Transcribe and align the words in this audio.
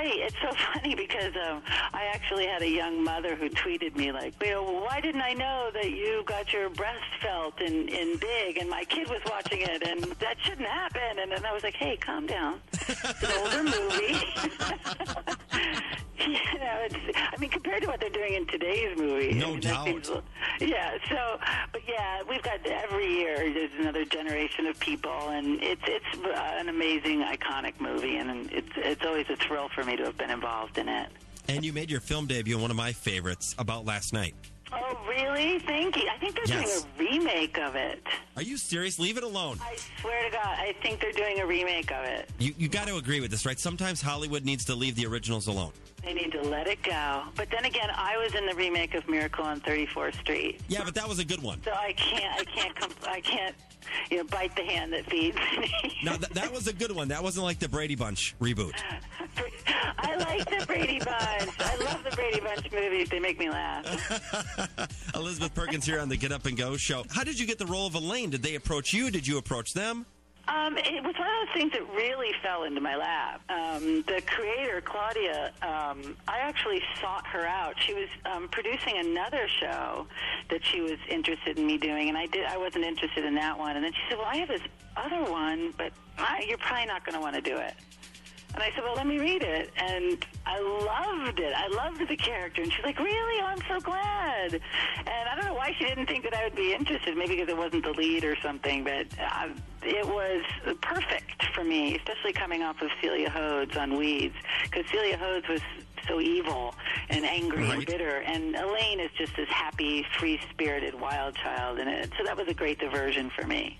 right. 0.00 0.18
It's 0.18 0.36
so 0.40 0.50
funny 0.72 0.94
because 0.94 1.32
um, 1.36 1.62
I 1.92 2.10
actually 2.12 2.46
had 2.46 2.62
a 2.62 2.68
young 2.68 3.02
mother 3.02 3.36
who 3.36 3.48
tweeted 3.50 3.96
me 3.96 4.12
like, 4.12 4.34
well, 4.40 4.64
"Why 4.64 5.00
didn't 5.00 5.22
I 5.22 5.32
know 5.34 5.70
that 5.72 5.90
you 5.90 6.22
got 6.26 6.52
your 6.52 6.70
breast 6.70 7.04
felt 7.20 7.60
in 7.60 7.88
in 7.88 8.16
big?" 8.18 8.58
And 8.58 8.68
my 8.68 8.84
kid 8.84 9.08
was 9.08 9.20
watching 9.26 9.60
it, 9.60 9.82
and 9.86 10.02
that 10.02 10.36
shouldn't 10.42 10.68
happen. 10.68 11.18
And 11.20 11.32
then 11.32 11.44
I 11.44 11.52
was 11.52 11.62
like, 11.62 11.74
"Hey, 11.74 11.96
calm 11.96 12.26
down. 12.26 12.60
It's 12.72 13.22
an 13.22 13.30
older 13.42 13.62
movie." 13.62 14.09
Compared 17.62 17.82
to 17.82 17.88
what 17.88 18.00
they're 18.00 18.08
doing 18.10 18.34
in 18.34 18.46
today's 18.46 18.96
movie, 18.96 19.34
No 19.34 19.48
I 19.48 19.50
mean, 19.50 19.60
doubt. 19.60 19.86
seems- 19.86 20.10
yeah. 20.60 20.96
So, 21.08 21.38
but 21.72 21.82
yeah, 21.88 22.22
we've 22.28 22.42
got 22.42 22.64
every 22.66 23.06
year 23.06 23.36
there's 23.52 23.72
another 23.78 24.04
generation 24.04 24.66
of 24.66 24.78
people, 24.80 25.12
and 25.30 25.62
it's 25.62 25.82
it's 25.86 26.24
uh, 26.24 26.30
an 26.58 26.68
amazing, 26.68 27.22
iconic 27.22 27.78
movie, 27.80 28.16
and 28.16 28.50
it's 28.52 28.68
it's 28.76 29.04
always 29.04 29.26
a 29.30 29.36
thrill 29.36 29.68
for 29.74 29.84
me 29.84 29.96
to 29.96 30.04
have 30.04 30.16
been 30.18 30.30
involved 30.30 30.78
in 30.78 30.88
it. 30.88 31.08
And 31.48 31.64
you 31.64 31.72
made 31.72 31.90
your 31.90 32.00
film 32.00 32.26
debut 32.26 32.54
in 32.56 32.62
one 32.62 32.70
of 32.70 32.76
my 32.76 32.92
favorites, 32.92 33.54
About 33.58 33.84
Last 33.84 34.12
Night. 34.12 34.34
Oh, 34.72 34.98
really? 35.08 35.58
Thank 35.60 35.96
you. 35.96 36.08
I 36.12 36.16
think 36.18 36.36
they're 36.36 36.60
Yes. 36.60 36.82
doing 36.82 37.10
a 37.10 37.10
remake 37.18 37.58
of 37.58 37.74
it. 37.74 38.02
Are 38.40 38.42
you 38.42 38.56
serious? 38.56 38.98
Leave 38.98 39.18
it 39.18 39.22
alone. 39.22 39.58
I 39.62 39.76
swear 40.00 40.24
to 40.24 40.30
God, 40.34 40.46
I 40.58 40.74
think 40.82 40.98
they're 40.98 41.12
doing 41.12 41.40
a 41.40 41.46
remake 41.46 41.92
of 41.92 42.02
it. 42.06 42.26
You, 42.38 42.54
you 42.56 42.68
got 42.70 42.88
to 42.88 42.96
agree 42.96 43.20
with 43.20 43.30
this, 43.30 43.44
right? 43.44 43.58
Sometimes 43.60 44.00
Hollywood 44.00 44.46
needs 44.46 44.64
to 44.64 44.74
leave 44.74 44.94
the 44.96 45.04
originals 45.04 45.46
alone. 45.46 45.72
They 46.02 46.14
need 46.14 46.32
to 46.32 46.40
let 46.40 46.66
it 46.66 46.82
go. 46.82 47.24
But 47.36 47.50
then 47.50 47.66
again, 47.66 47.90
I 47.94 48.16
was 48.16 48.34
in 48.34 48.46
the 48.46 48.54
remake 48.54 48.94
of 48.94 49.06
Miracle 49.10 49.44
on 49.44 49.60
34th 49.60 50.14
Street, 50.20 50.58
Yeah, 50.68 50.80
but 50.86 50.94
that 50.94 51.06
was 51.06 51.18
a 51.18 51.24
good 51.26 51.42
one. 51.42 51.62
so 51.62 51.72
I 51.72 51.92
can't, 51.92 52.40
I 52.40 52.44
can't, 52.44 52.74
comp- 52.74 53.06
I 53.06 53.20
can't, 53.20 53.54
you 54.10 54.16
know, 54.16 54.24
bite 54.24 54.56
the 54.56 54.62
hand 54.64 54.94
that 54.94 55.04
feeds 55.04 55.36
me. 55.58 55.70
No, 56.02 56.12
th- 56.16 56.32
that 56.32 56.50
was 56.50 56.66
a 56.66 56.72
good 56.72 56.92
one. 56.92 57.08
That 57.08 57.22
wasn't 57.22 57.44
like 57.44 57.58
the 57.58 57.68
Brady 57.68 57.94
Bunch 57.94 58.34
reboot. 58.40 58.72
I 59.98 60.16
like 60.16 60.38
the 60.48 60.64
Brady 60.64 60.66
Bunch. 60.66 60.69
I 60.69 60.69
the 62.56 62.70
movies. 62.76 63.08
They 63.08 63.20
make 63.20 63.38
me 63.38 63.50
laugh. 63.50 63.84
Elizabeth 65.14 65.54
Perkins 65.54 65.84
here 65.84 66.00
on 66.00 66.08
the 66.08 66.16
Get 66.16 66.32
Up 66.32 66.46
and 66.46 66.56
Go 66.56 66.76
show. 66.76 67.04
How 67.10 67.24
did 67.24 67.38
you 67.38 67.46
get 67.46 67.58
the 67.58 67.66
role 67.66 67.86
of 67.86 67.94
Elaine? 67.94 68.30
Did 68.30 68.42
they 68.42 68.54
approach 68.54 68.92
you? 68.92 69.10
Did 69.10 69.26
you 69.26 69.38
approach 69.38 69.74
them? 69.74 70.06
Um, 70.48 70.76
it 70.78 71.02
was 71.04 71.14
one 71.16 71.28
of 71.28 71.46
those 71.46 71.54
things 71.54 71.72
that 71.72 71.88
really 71.94 72.32
fell 72.42 72.64
into 72.64 72.80
my 72.80 72.96
lap. 72.96 73.40
Um, 73.48 74.02
the 74.08 74.20
creator, 74.26 74.80
Claudia, 74.80 75.52
um, 75.62 76.16
I 76.26 76.38
actually 76.38 76.82
sought 77.00 77.24
her 77.28 77.46
out. 77.46 77.74
She 77.80 77.94
was 77.94 78.08
um, 78.24 78.48
producing 78.48 78.98
another 78.98 79.46
show 79.46 80.06
that 80.48 80.64
she 80.64 80.80
was 80.80 80.98
interested 81.08 81.58
in 81.58 81.66
me 81.66 81.78
doing, 81.78 82.08
and 82.08 82.18
I 82.18 82.26
did. 82.26 82.46
I 82.46 82.56
wasn't 82.56 82.84
interested 82.84 83.24
in 83.24 83.34
that 83.36 83.56
one. 83.58 83.76
And 83.76 83.84
then 83.84 83.92
she 83.92 84.00
said, 84.08 84.18
"Well, 84.18 84.26
I 84.26 84.36
have 84.38 84.48
this 84.48 84.62
other 84.96 85.30
one, 85.30 85.72
but 85.76 85.92
I, 86.18 86.44
you're 86.48 86.58
probably 86.58 86.86
not 86.86 87.04
going 87.04 87.14
to 87.14 87.20
want 87.20 87.36
to 87.36 87.42
do 87.42 87.56
it." 87.56 87.74
And 88.52 88.62
I 88.62 88.70
said, 88.74 88.82
well, 88.82 88.94
let 88.94 89.06
me 89.06 89.18
read 89.18 89.42
it. 89.42 89.70
And 89.76 90.24
I 90.44 90.58
loved 90.60 91.38
it. 91.38 91.52
I 91.54 91.68
loved 91.68 92.08
the 92.08 92.16
character. 92.16 92.62
And 92.62 92.72
she's 92.72 92.84
like, 92.84 92.98
really? 92.98 93.40
Oh, 93.42 93.46
I'm 93.46 93.62
so 93.68 93.80
glad. 93.80 94.54
And 94.54 95.28
I 95.28 95.36
don't 95.36 95.44
know 95.44 95.54
why 95.54 95.74
she 95.78 95.84
didn't 95.84 96.06
think 96.06 96.24
that 96.24 96.34
I 96.34 96.44
would 96.44 96.56
be 96.56 96.72
interested. 96.72 97.16
Maybe 97.16 97.36
because 97.36 97.48
it 97.48 97.56
wasn't 97.56 97.84
the 97.84 97.92
lead 97.92 98.24
or 98.24 98.36
something. 98.42 98.82
But 98.82 99.06
uh, 99.20 99.48
it 99.82 100.04
was 100.06 100.42
perfect 100.80 101.46
for 101.54 101.62
me, 101.62 101.96
especially 101.96 102.32
coming 102.32 102.62
off 102.62 102.82
of 102.82 102.90
Celia 103.00 103.30
Hodes 103.30 103.76
on 103.76 103.96
Weeds. 103.96 104.34
Because 104.64 104.84
Celia 104.90 105.16
Hodes 105.16 105.48
was 105.48 105.60
so 106.08 106.20
evil 106.20 106.74
and 107.08 107.24
angry 107.24 107.70
and 107.70 107.86
bitter. 107.86 108.16
And 108.22 108.56
Elaine 108.56 108.98
is 108.98 109.10
just 109.16 109.36
this 109.36 109.48
happy, 109.48 110.04
free-spirited 110.18 111.00
wild 111.00 111.36
child. 111.36 111.78
And 111.78 111.88
it, 111.88 112.10
so 112.18 112.24
that 112.24 112.36
was 112.36 112.48
a 112.48 112.54
great 112.54 112.80
diversion 112.80 113.30
for 113.30 113.46
me. 113.46 113.78